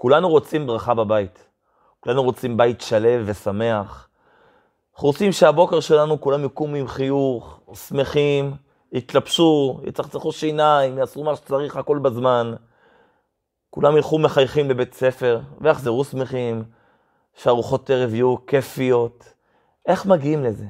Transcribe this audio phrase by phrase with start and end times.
[0.00, 1.46] כולנו רוצים ברכה בבית.
[2.00, 4.08] כולנו רוצים בית שלו ושמח.
[4.94, 8.54] אנחנו רוצים שהבוקר שלנו כולם יקומו עם חיוך, שמחים,
[8.92, 12.54] יתלבשו, יצחצחו שיניים, יעשו מה שצריך, הכל בזמן.
[13.70, 16.64] כולם ילכו מחייכים לבית ספר ויחזרו שמחים,
[17.34, 19.24] שארוחות ערב יהיו כיפיות.
[19.86, 20.66] איך מגיעים לזה?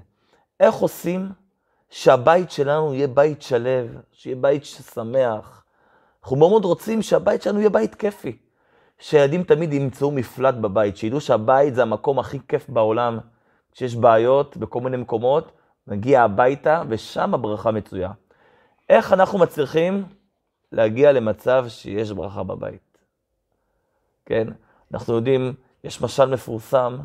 [0.61, 1.29] איך עושים
[1.91, 5.65] שהבית שלנו יהיה בית שלו, שיהיה בית שמח?
[6.23, 8.50] אנחנו מאוד רוצים שהבית שלנו יהיה בית כיפי.
[9.01, 13.19] שילדים תמיד ימצאו מפלט בבית, שידעו שהבית זה המקום הכי כיף בעולם.
[13.73, 15.53] כשיש בעיות בכל מיני מקומות,
[15.87, 18.11] נגיע הביתה ושם הברכה מצויה.
[18.89, 20.05] איך אנחנו מצליחים
[20.73, 22.99] להגיע למצב שיש ברכה בבית?
[24.27, 24.49] כן,
[24.95, 26.99] אנחנו יודעים, יש משל מפורסם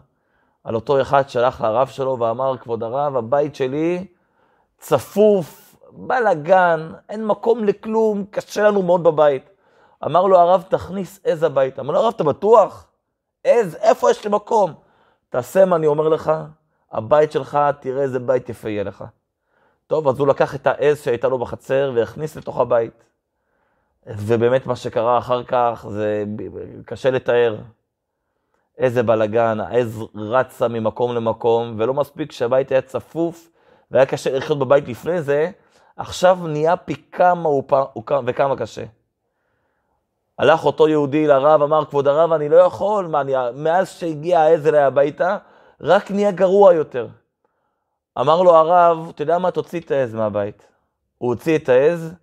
[0.64, 4.08] על אותו אחד שהלך לרב שלו ואמר, כבוד הרב, הבית שלי
[4.78, 9.55] צפוף, בלאגן, אין מקום לכלום, קשה לנו מאוד בבית.
[10.06, 11.82] אמר לו הרב, תכניס עז הביתה.
[11.82, 12.88] אמר לו, הרב, אתה בטוח?
[13.44, 14.74] עז, איפה יש לי מקום?
[15.30, 16.32] תעשה מה אני אומר לך,
[16.92, 19.04] הבית שלך, תראה איזה בית יפה יהיה לך.
[19.88, 23.04] טוב, אז הוא לקח את העז שהייתה לו בחצר והכניס לתוך הבית.
[24.06, 26.24] ובאמת מה שקרה אחר כך זה
[26.86, 27.58] קשה לתאר.
[28.78, 33.50] איזה בלאגן, העז רצה ממקום למקום, ולא מספיק שהבית היה צפוף
[33.92, 35.52] והיה קשה לחיות בבית לפני זה,
[35.98, 37.50] עכשיו נהיה פי כמה
[38.26, 38.84] וכמה קשה.
[40.40, 44.68] הלך אותו יהודי לרב, אמר, כבוד הרב, אני לא יכול, מה, אני, מאז שהגיע העז
[44.68, 45.38] אליי הביתה,
[45.82, 47.08] רק נהיה גרוע יותר.
[48.20, 50.68] אמר לו הרב, אתה יודע מה, תוציא את העז מהבית.
[51.18, 52.14] הוא הוציא את העז,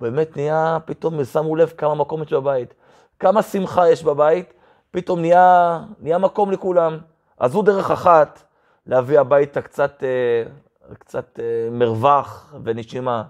[0.00, 2.74] באמת נהיה, פתאום שמו לב כמה מקום יש בבית.
[3.18, 4.52] כמה שמחה יש בבית,
[4.90, 6.98] פתאום נהיה, נהיה מקום לכולם.
[7.38, 8.42] אז זו דרך אחת
[8.86, 13.22] להביא הביתה קצת, אה, קצת אה, מרווח ונשימה.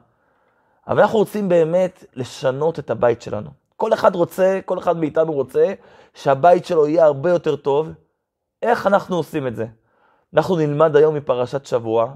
[0.88, 3.50] אבל אנחנו רוצים באמת לשנות את הבית שלנו.
[3.78, 5.74] כל אחד רוצה, כל אחד מאיתנו רוצה
[6.14, 7.88] שהבית שלו יהיה הרבה יותר טוב.
[8.62, 9.66] איך אנחנו עושים את זה?
[10.34, 12.14] אנחנו נלמד היום מפרשת שבוע,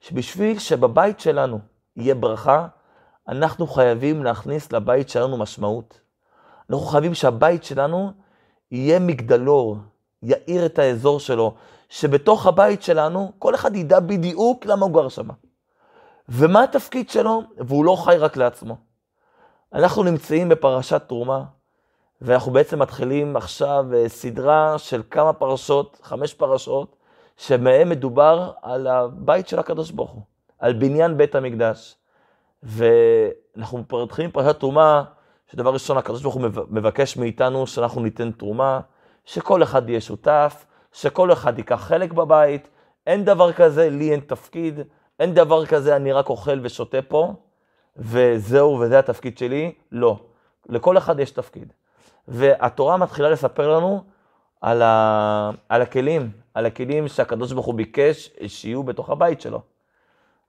[0.00, 1.58] שבשביל שבבית שלנו
[1.96, 2.66] יהיה ברכה,
[3.28, 6.00] אנחנו חייבים להכניס לבית שלנו משמעות.
[6.70, 8.12] אנחנו חייבים שהבית שלנו
[8.70, 9.76] יהיה מגדלור,
[10.22, 11.54] יאיר את האזור שלו,
[11.88, 15.28] שבתוך הבית שלנו כל אחד ידע בדיוק למה הוא גר שם.
[16.28, 18.87] ומה התפקיד שלו, והוא לא חי רק לעצמו.
[19.72, 21.44] אנחנו נמצאים בפרשת תרומה,
[22.20, 26.96] ואנחנו בעצם מתחילים עכשיו אה, סדרה של כמה פרשות, חמש פרשות,
[27.36, 30.22] שמהם מדובר על הבית של הקדוש ברוך הוא,
[30.58, 31.96] על בניין בית המקדש.
[32.62, 35.04] ואנחנו מתחילים פרשת תרומה,
[35.52, 38.80] שדבר ראשון הקדוש ברוך הוא מבקש מאיתנו שאנחנו ניתן תרומה,
[39.24, 42.68] שכל אחד יהיה שותף, שכל אחד ייקח חלק בבית,
[43.06, 44.80] אין דבר כזה, לי אין תפקיד,
[45.20, 47.34] אין דבר כזה, אני רק אוכל ושותה פה,
[47.98, 50.18] וזהו, וזה התפקיד שלי, לא.
[50.68, 51.72] לכל אחד יש תפקיד.
[52.28, 54.02] והתורה מתחילה לספר לנו
[54.60, 55.50] על, ה...
[55.68, 59.62] על הכלים, על הכלים שהקדוש ברוך הוא ביקש שיהיו בתוך הבית שלו.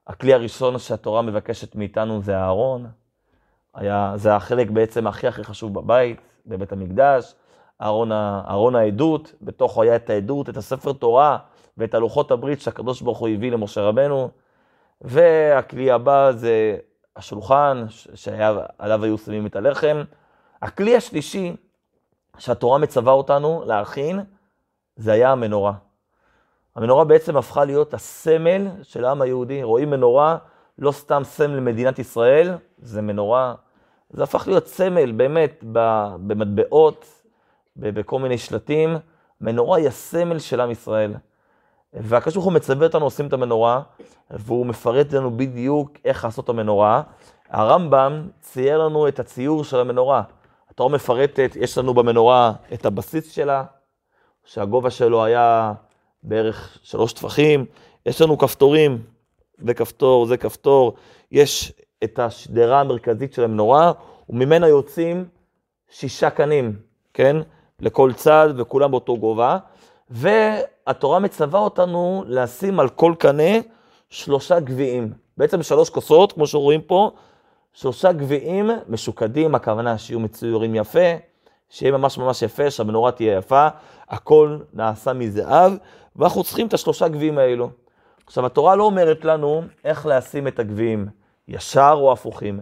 [0.06, 2.86] הכלי הראשון שהתורה מבקשת מאיתנו זה הארון.
[3.74, 7.34] היה, זה החלק בעצם הכי הכי חשוב בבית, בבית המקדש.
[7.82, 8.12] ארון,
[8.48, 11.38] ארון העדות, בתוכו היה את העדות, את הספר תורה
[11.78, 14.30] ואת הלוחות הברית שהקדוש ברוך הוא הביא למשה רבנו.
[15.00, 16.76] והכלי הבא זה
[17.20, 20.02] השולחן, שעליו היו שמים את הלחם.
[20.62, 21.56] הכלי השלישי
[22.38, 24.20] שהתורה מצווה אותנו להכין,
[24.96, 25.72] זה היה המנורה.
[26.76, 29.62] המנורה בעצם הפכה להיות הסמל של העם היהודי.
[29.62, 30.36] רואים מנורה,
[30.78, 33.54] לא סתם סמל למדינת ישראל, זה מנורה.
[34.10, 35.64] זה הפך להיות סמל, באמת,
[36.26, 37.22] במטבעות,
[37.76, 38.96] בכל מיני שלטים.
[39.40, 41.14] מנורה היא הסמל של עם ישראל.
[41.92, 43.82] והקדוש ברוך הוא מצווה אותנו עושים את המנורה,
[44.30, 47.02] והוא מפרט לנו בדיוק איך לעשות את המנורה.
[47.48, 50.22] הרמב"ם צייר לנו את הציור של המנורה.
[50.70, 53.64] התורה מפרטת, יש לנו במנורה את הבסיס שלה,
[54.44, 55.72] שהגובה שלו היה
[56.22, 57.66] בערך שלוש טפחים,
[58.06, 59.02] יש לנו כפתורים,
[59.58, 60.94] זה כפתור, זה כפתור,
[61.32, 61.72] יש
[62.04, 63.92] את השדרה המרכזית של המנורה,
[64.28, 65.24] וממנה יוצאים
[65.90, 66.76] שישה קנים,
[67.14, 67.36] כן?
[67.80, 69.58] לכל צד וכולם באותו גובה.
[70.90, 73.52] והתורה מצווה אותנו לשים על כל קנה
[74.08, 75.12] שלושה גביעים.
[75.36, 77.10] בעצם שלוש כוסות, כמו שרואים פה,
[77.72, 81.08] שלושה גביעים משוקדים, הכוונה שיהיו מצוירים יפה,
[81.68, 83.68] שיהיה ממש ממש יפה, שהמנורה תהיה יפה,
[84.08, 85.72] הכל נעשה מזהב,
[86.16, 87.70] ואנחנו צריכים את השלושה גביעים האלו.
[88.26, 91.08] עכשיו, התורה לא אומרת לנו איך לשים את הגביעים,
[91.48, 92.60] ישר או הפוכים.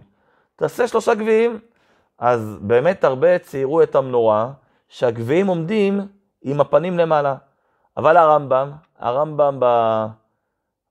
[0.57, 1.59] תעשה שלושה גביעים.
[2.19, 4.51] אז באמת הרבה ציירו את המנורה,
[4.89, 6.07] שהגביעים עומדים
[6.43, 7.35] עם הפנים למעלה.
[7.99, 9.65] אבל הרמב"ם, הרמב"ם, ב...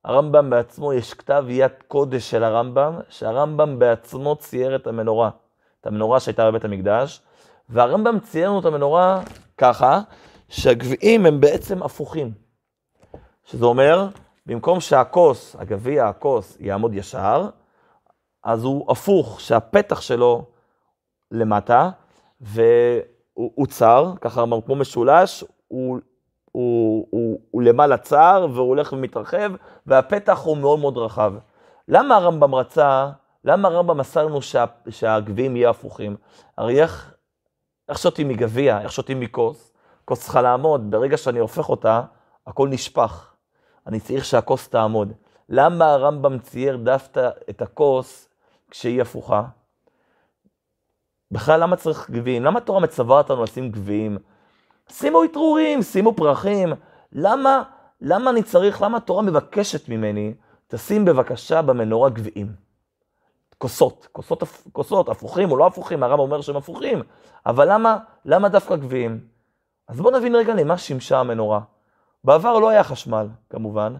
[0.05, 5.29] הרמב"ם בעצמו, יש כתב יד קודש של הרמב"ם, שהרמב"ם בעצמו צייר את המנורה,
[5.81, 7.21] את המנורה שהייתה בבית המקדש,
[7.69, 9.21] והרמב"ם ציין לנו את המנורה
[9.57, 10.01] ככה,
[10.49, 12.31] שהגביעים הם בעצם הפוכים.
[13.43, 14.07] שזה אומר,
[14.45, 17.49] במקום שהכוס, הגביע, הכוס, יעמוד ישר,
[18.43, 20.45] אז הוא הפוך, שהפתח שלו
[21.31, 21.89] למטה,
[22.41, 25.99] והוא צר, ככה אמרנו, כמו משולש, הוא,
[26.57, 29.51] הוא, הוא, הוא למעלה צר, והוא הולך ומתרחב,
[29.85, 31.33] והפתח הוא מאוד מאוד רחב.
[31.87, 33.09] למה הרמב"ם רצה,
[33.43, 36.15] למה הרמב"ם מסר לנו שה, שהגביעים יהיו הפוכים?
[36.57, 37.15] הרי איך,
[37.89, 39.73] איך שותים מגביע, איך שותים מכוס?
[40.05, 42.01] כוס צריכה לעמוד, ברגע שאני הופך אותה,
[42.47, 43.33] הכל נשפך.
[43.87, 45.13] אני צריך שהכוס תעמוד.
[45.49, 48.29] למה הרמב"ם צייר דווקא את הכוס
[48.71, 49.43] כשהיא הפוכה?
[51.31, 52.43] בכלל, למה צריך גביעים?
[52.43, 54.17] למה התורה מצווה אותנו לשים גביעים?
[54.91, 56.73] שימו אתרורים, שימו פרחים.
[57.11, 57.63] למה,
[58.01, 60.33] למה אני צריך, למה התורה מבקשת ממני,
[60.67, 62.67] תשים בבקשה במנורה גביעים?
[63.57, 67.03] כוסות, כוסות, כוסות, הפוכים או לא הפוכים, הרב אומר שהם הפוכים,
[67.45, 69.19] אבל למה, למה דווקא גביעים?
[69.87, 71.59] אז בואו נבין רגע למה שימשה המנורה.
[72.23, 73.95] בעבר לא היה חשמל, כמובן,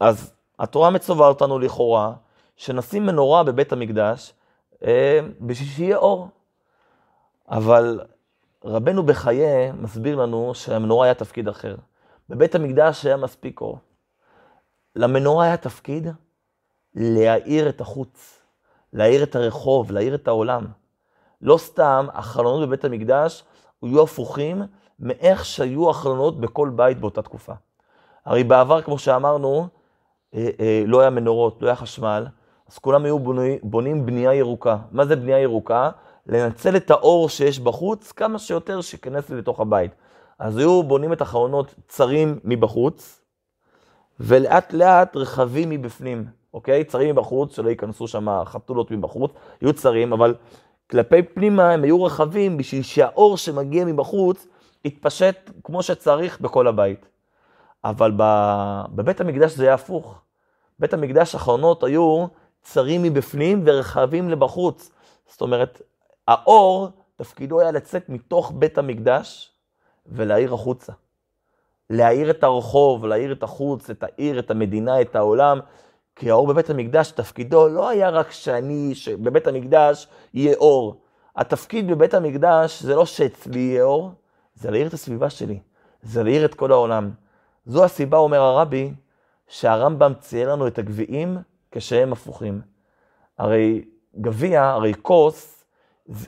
[0.00, 2.12] אז התורה מצווה אותנו לכאורה,
[2.56, 4.32] שנשים מנורה בבית המקדש,
[4.84, 6.28] אה, בשביל שיהיה אור.
[7.48, 8.00] אבל
[8.64, 11.76] רבנו בחיי מסביר לנו שהמנורה היה תפקיד אחר.
[12.28, 13.78] בבית המקדש היה מספיק אור.
[14.96, 16.08] למנורה היה תפקיד
[16.94, 18.40] להאיר את החוץ,
[18.92, 20.66] להאיר את הרחוב, להאיר את העולם.
[21.42, 23.44] לא סתם החלונות בבית המקדש
[23.82, 24.62] היו הפוכים
[24.98, 27.52] מאיך שהיו החלונות בכל בית באותה תקופה.
[28.24, 29.68] הרי בעבר, כמו שאמרנו,
[30.34, 32.26] אה, אה, לא היה מנורות, לא היה חשמל,
[32.70, 34.76] אז כולם היו בונים, בונים בנייה ירוקה.
[34.90, 35.90] מה זה בנייה ירוקה?
[36.26, 39.90] לנצל את האור שיש בחוץ כמה שיותר שייכנס לתוך הבית.
[40.38, 43.20] אז היו בונים את החלונות צרים מבחוץ,
[44.20, 46.84] ולאט לאט רחבים מבפנים, אוקיי?
[46.84, 49.32] צרים מבחוץ, שלא ייכנסו שם חתולות מבחוץ,
[49.62, 50.34] יהיו צרים, אבל
[50.90, 54.46] כלפי פנימה הם היו רחבים בשביל שהאור שמגיע מבחוץ
[54.84, 57.06] יתפשט כמו שצריך בכל הבית.
[57.84, 58.12] אבל
[58.94, 60.20] בבית המקדש זה היה הפוך.
[60.78, 62.26] בית המקדש החלונות היו
[62.62, 64.90] צרים מבפנים ורחבים לבחוץ.
[65.28, 65.82] זאת אומרת,
[66.28, 69.52] האור, תפקידו היה לצאת מתוך בית המקדש
[70.06, 70.92] ולהאיר החוצה.
[71.90, 75.60] להאיר את הרחוב, להאיר את החוץ, את העיר, את המדינה, את העולם.
[76.16, 81.00] כי האור בבית המקדש, תפקידו לא היה רק שאני, שבבית המקדש יהיה אור.
[81.36, 84.10] התפקיד בבית המקדש זה לא שאצלי יהיה אור,
[84.54, 85.58] זה להאיר את הסביבה שלי,
[86.02, 87.10] זה להאיר את כל העולם.
[87.66, 88.92] זו הסיבה, אומר הרבי,
[89.48, 91.38] שהרמב"ם צייר לנו את הגביעים
[91.72, 92.60] כשהם הפוכים.
[93.38, 93.84] הרי
[94.20, 95.53] גביע, הרי כוס,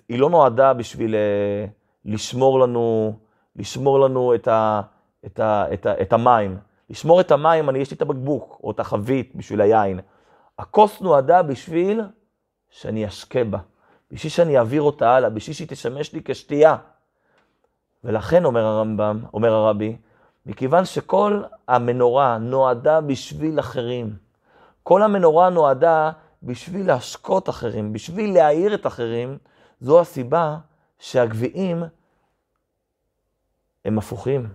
[0.08, 1.66] היא לא נועדה בשביל אה,
[2.04, 3.16] לשמור לנו,
[3.56, 4.80] לשמור לנו את, ה,
[5.26, 6.58] את, ה, את, ה, את המים.
[6.90, 10.00] לשמור את המים, אני יש לי את הבקבוק, או את החבית בשביל היין.
[10.58, 12.00] הכוס נועדה בשביל
[12.70, 13.58] שאני אשקה בה,
[14.10, 16.76] בשביל שאני אעביר אותה הלאה, בשביל שהיא תשמש לי כשתייה.
[18.04, 19.96] ולכן, אומר הרמב"ם, אומר הרבי,
[20.46, 24.16] מכיוון שכל המנורה נועדה בשביל אחרים,
[24.82, 26.10] כל המנורה נועדה
[26.42, 29.38] בשביל להשקות אחרים, בשביל להעיר את אחרים,
[29.80, 30.58] זו הסיבה
[30.98, 31.84] שהגביעים
[33.84, 34.48] הם הפוכים.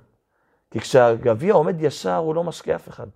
[0.72, 3.08] כי כשהגביע עומד ישר, הוא לא משקה אף אחד.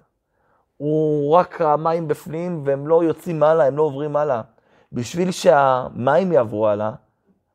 [0.77, 4.41] הוא רק המים בפנים והם לא יוצאים מעלה, הם לא עוברים הלאה.
[4.91, 6.91] בשביל שהמים יעברו הלאה,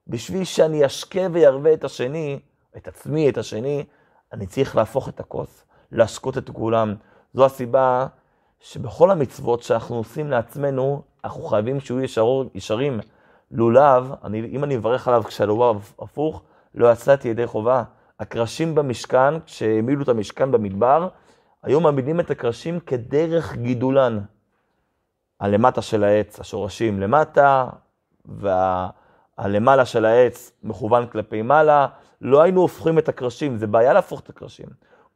[0.06, 2.40] בשביל שאני אשקה וירווה את השני,
[2.76, 3.84] את עצמי, את השני,
[4.32, 6.94] אני צריך להפוך את הכוס, להשקות את כולם.
[7.34, 8.06] זו הסיבה
[8.60, 13.00] שבכל המצוות שאנחנו עושים לעצמנו, אנחנו חייבים שיהיו ישר, ישרים.
[13.50, 16.42] לולב, אני, אם אני אברך עליו כשהלולב הפוך,
[16.74, 17.82] לא יצאתי ידי חובה.
[18.20, 21.08] הקרשים במשכן, כשהעמידו את המשכן במדבר,
[21.62, 24.20] היו מעמידים את הקרשים כדרך גידולן.
[25.40, 27.66] הלמטה של העץ, השורשים למטה,
[28.24, 31.86] והלמעלה של העץ מכוון כלפי מעלה.
[32.20, 34.66] לא היינו הופכים את הקרשים, זה בעיה להפוך את הקרשים.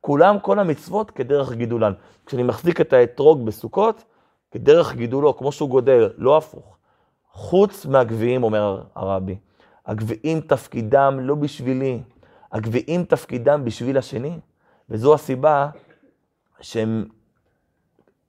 [0.00, 1.92] כולם, כל המצוות כדרך גידולן.
[2.26, 4.04] כשאני מחזיק את האתרוג בסוכות,
[4.50, 6.73] כדרך גידולו, כמו שהוא גודל, לא הפוך.
[7.34, 9.36] חוץ מהגביעים, אומר הרבי.
[9.86, 12.02] הגביעים תפקידם לא בשבילי,
[12.52, 14.38] הגביעים תפקידם בשביל השני,
[14.90, 15.68] וזו הסיבה
[16.60, 17.04] שהם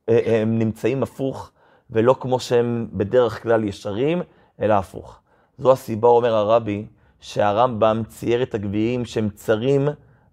[0.10, 1.52] אה, הם נמצאים הפוך,
[1.90, 4.22] ולא כמו שהם בדרך כלל ישרים,
[4.60, 5.20] אלא הפוך.
[5.58, 6.86] זו הסיבה, אומר הרבי,
[7.20, 9.88] שהרמב"ם צייר את הגביעים שהם צרים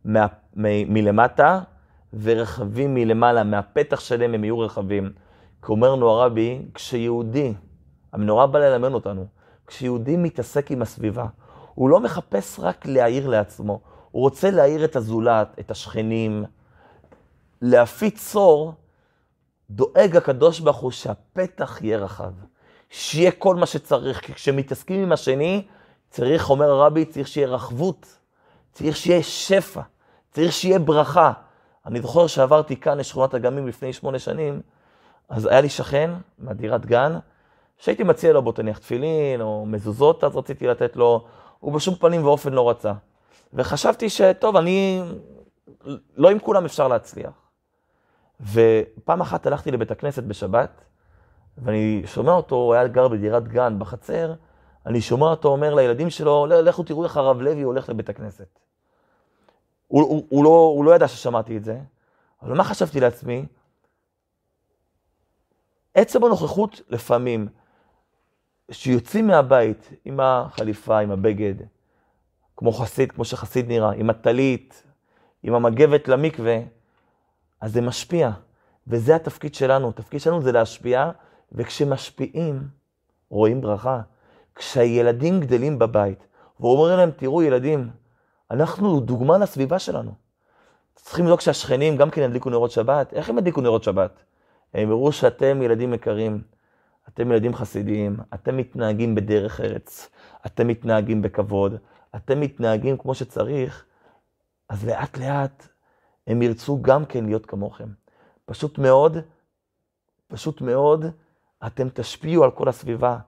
[0.04, 0.26] מה,
[0.56, 1.60] מ, מלמטה
[2.22, 5.12] ורחבים מלמעלה, מהפתח שלהם הם יהיו רחבים.
[5.62, 7.54] כי אומר לנו הרבי, כשיהודי,
[8.12, 9.26] המנורה באה ללמד אותנו,
[9.66, 11.26] כשיהודי מתעסק עם הסביבה,
[11.74, 16.44] הוא לא מחפש רק להעיר לעצמו, הוא רוצה להעיר את הזולת, את השכנים,
[17.62, 18.74] להפיץ צור,
[19.70, 22.32] דואג הקדוש ברוך הוא שהפתח יהיה רחב,
[22.90, 25.66] שיהיה כל מה שצריך, כי כשמתעסקים עם השני,
[26.10, 28.18] צריך, אומר הרבי, צריך שיהיה רחבות,
[28.72, 29.80] צריך שיהיה שפע,
[30.30, 31.32] צריך שיהיה ברכה.
[31.86, 34.60] אני זוכר שעברתי כאן לשכונת אגמים לפני שמונה שנים,
[35.28, 37.18] אז היה לי שכן מהדירת גן,
[37.82, 41.24] שהייתי מציע לו בוא תניח תפילין או מזוזות, אז רציתי לתת לו,
[41.60, 42.92] הוא בשום פנים ואופן לא רצה.
[43.54, 45.02] וחשבתי שטוב, אני,
[46.16, 47.50] לא עם כולם אפשר להצליח.
[48.40, 50.84] ופעם אחת הלכתי לבית הכנסת בשבת,
[51.58, 54.34] ואני שומע אותו, הוא היה גר בדירת גן בחצר,
[54.86, 58.58] אני שומע אותו אומר לילדים שלו, לכו תראו איך הרב לוי הולך לבית הכנסת.
[59.88, 61.78] הוא, הוא, הוא, לא, הוא לא ידע ששמעתי את זה,
[62.42, 63.46] אבל מה חשבתי לעצמי?
[65.94, 67.48] עצם הנוכחות לפעמים,
[68.70, 71.54] שיוצאים מהבית עם החליפה, עם הבגד,
[72.56, 74.82] כמו חסיד, כמו שחסיד נראה, עם הטלית,
[75.42, 76.58] עם המגבת למקווה,
[77.60, 78.30] אז זה משפיע.
[78.86, 79.88] וזה התפקיד שלנו.
[79.88, 81.10] התפקיד שלנו זה להשפיע,
[81.52, 82.68] וכשמשפיעים,
[83.30, 84.00] רואים ברכה.
[84.54, 86.26] כשהילדים גדלים בבית,
[86.60, 87.90] אומר להם, תראו ילדים,
[88.50, 90.12] אנחנו דוגמה לסביבה שלנו.
[90.94, 93.12] צריכים לדאוג שהשכנים גם כן ידליקו נרות שבת.
[93.12, 94.24] איך הם ידליקו נרות שבת?
[94.74, 96.42] הם יראו שאתם ילדים יקרים,
[97.08, 100.10] אתם ילדים חסידיים, אתם מתנהגים בדרך ארץ,
[100.46, 101.74] אתם מתנהגים בכבוד,
[102.16, 103.84] אתם מתנהגים כמו שצריך,
[104.68, 105.68] אז לאט לאט
[106.26, 107.88] הם ירצו גם כן להיות כמוכם.
[108.44, 109.16] פשוט מאוד,
[110.28, 111.04] פשוט מאוד,
[111.66, 113.18] אתם תשפיעו על כל הסביבה.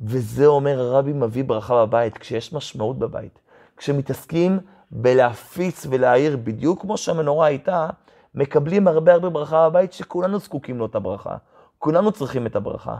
[0.00, 3.38] וזה אומר הרבי מביא ברכה בבית, כשיש משמעות בבית.
[3.76, 4.58] כשמתעסקים
[4.90, 7.88] בלהפיץ ולהעיר בדיוק כמו שהמנורה הייתה,
[8.34, 11.36] מקבלים הרבה הרבה ברכה בבית שכולנו זקוקים לאותה ברכה.
[11.78, 12.98] כולנו צריכים את הברכה.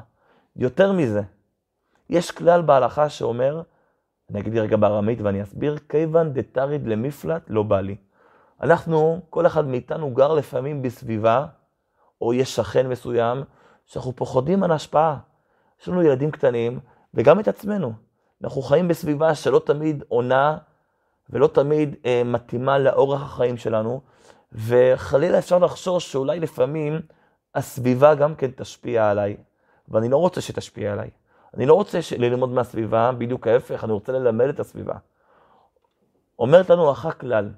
[0.57, 1.23] יותר מזה,
[2.11, 3.63] יש כלל בהלכה שאומר,
[4.31, 7.97] אני אגיד רגע בארמית ואני אסביר, כיוון דתריד למפלט לא בא לי.
[8.61, 11.47] אנחנו, כל אחד מאיתנו גר לפעמים בסביבה,
[12.21, 13.45] או יש שכן מסוים,
[13.87, 15.19] שאנחנו פוחדים על ההשפעה.
[15.81, 16.81] יש לנו ילדים קטנים,
[17.15, 17.93] וגם את עצמנו.
[18.45, 20.59] אנחנו חיים בסביבה שלא תמיד עונה
[21.31, 24.01] ולא תמיד אה, מתאימה לאורח החיים שלנו,
[24.53, 27.01] וחלילה אפשר לחשוב שאולי לפעמים
[27.55, 29.37] הסביבה גם כן תשפיע עליי,
[29.88, 31.11] ואני לא רוצה שתשפיע עליי.
[31.55, 34.95] אני לא רוצה ללמוד מהסביבה, בדיוק ההפך, אני רוצה ללמד את הסביבה.
[36.38, 37.50] אומרת לנו אחר כלל,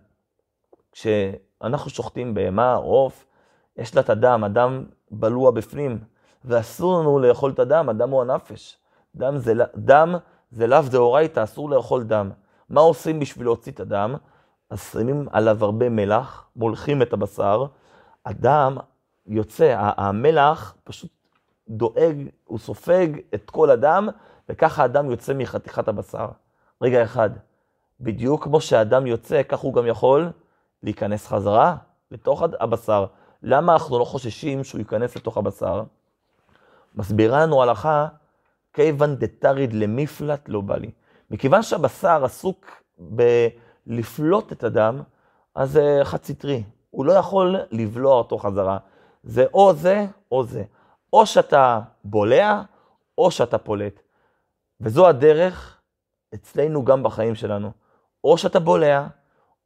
[0.93, 3.27] כשאנחנו שוחטים בהמה, עוף,
[3.77, 5.99] יש לה את הדם, הדם בלוע בפנים,
[6.45, 8.79] ואסור לנו לאכול את הדם, הדם הוא הנפש.
[9.17, 10.15] דם זה, דם
[10.51, 12.31] זה לאו דאורייתא, אסור לאכול דם.
[12.69, 14.15] מה עושים בשביל להוציא את הדם?
[14.71, 17.67] אז שמים עליו הרבה מלח, מולכים את הבשר,
[18.27, 18.77] הדם
[19.27, 21.11] יוצא, המלח פשוט
[21.69, 24.09] דואג, הוא סופג את כל הדם,
[24.49, 26.29] וככה הדם יוצא מחתיכת הבשר.
[26.83, 27.31] רגע אחד,
[28.01, 30.31] בדיוק כמו שהדם יוצא, כך הוא גם יכול
[30.83, 31.77] להיכנס חזרה
[32.11, 33.07] לתוך הבשר.
[33.43, 35.83] למה אנחנו לא חוששים שהוא ייכנס לתוך הבשר?
[36.95, 38.09] מסבירה לנו הלכה,
[38.73, 40.91] כיוון דתריד למפלט לא בא לי.
[41.31, 45.03] מכיוון שהבשר עסוק בלפלוט את הדם,
[45.55, 46.63] אז זה חד סטרי.
[46.91, 48.79] הוא לא יכול לבלוע אותו חזרה.
[49.25, 50.65] זה או זה או זה.
[51.17, 52.63] או שאתה בולע,
[53.19, 54.01] או שאתה פולט.
[54.81, 55.81] וזו הדרך
[56.35, 57.71] אצלנו גם בחיים שלנו.
[58.25, 59.07] או שאתה בולע,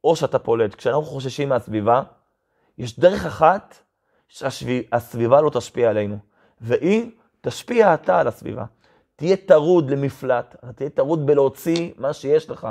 [0.03, 0.75] או שאתה פולט.
[0.75, 2.03] כשאנחנו חוששים מהסביבה,
[2.77, 3.75] יש דרך אחת
[4.27, 6.17] שהסביבה לא תשפיע עלינו,
[6.61, 8.65] והיא תשפיע אתה על הסביבה.
[9.15, 12.67] תהיה טרוד בלפלוט, תהיה טרוד בלהוציא מה שיש לך.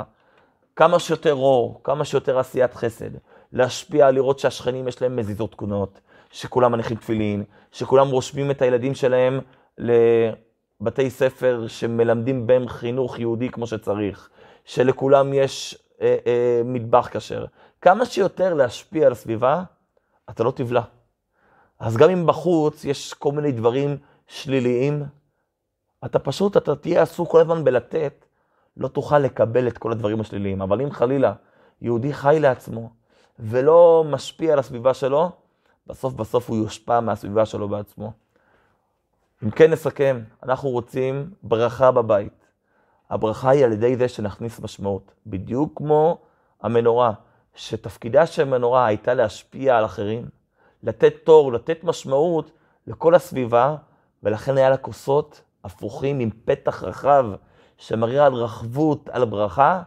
[0.75, 3.11] כמה שיותר אור, כמה שיותר עשיית חסד.
[3.51, 9.39] להשפיע, לראות שהשכנים יש להם מזוזות תקינות, שכולם מניחים תפילין, שכולם רושמים את הילדים שלהם
[9.77, 14.29] לבתי ספר שמלמדים בהם חינוך יהודי כמו שצריך,
[14.65, 17.45] שלכולם יש אה, אה, מטבח כשר.
[17.81, 19.63] כמה שיותר להשפיע על הסביבה,
[20.29, 20.81] אתה לא תבלע.
[21.79, 23.97] אז גם אם בחוץ יש כל מיני דברים
[24.27, 25.03] שליליים,
[26.05, 28.25] אתה פשוט, אתה תהיה עסוק כל הזמן בלתת,
[28.77, 30.61] לא תוכל לקבל את כל הדברים השליליים.
[30.61, 31.33] אבל אם חלילה
[31.81, 32.89] יהודי חי לעצמו
[33.39, 35.31] ולא משפיע על הסביבה שלו,
[35.91, 38.11] בסוף בסוף הוא יושפע מהסביבה שלו בעצמו.
[39.43, 42.45] אם כן נסכם, אנחנו רוצים ברכה בבית.
[43.09, 45.11] הברכה היא על ידי זה שנכניס משמעות.
[45.27, 46.17] בדיוק כמו
[46.61, 47.11] המנורה,
[47.55, 50.29] שתפקידה של המנורה הייתה להשפיע על אחרים,
[50.83, 52.51] לתת תור, לתת משמעות
[52.87, 53.75] לכל הסביבה,
[54.23, 57.25] ולכן היה לה כוסות הפוכים עם פתח רחב
[57.77, 59.81] שמראה על רחבות, על ברכה.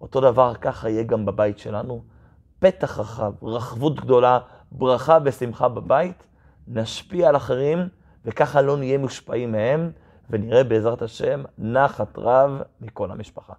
[0.00, 2.02] אותו דבר ככה יהיה גם בבית שלנו.
[2.58, 4.38] פתח רחב, רחבות גדולה,
[4.76, 6.26] ברכה ושמחה בבית,
[6.68, 7.88] נשפיע על אחרים,
[8.24, 9.90] וככה לא נהיה מושפעים מהם,
[10.30, 13.52] ונראה בעזרת השם נחת רב מכל המשפחה.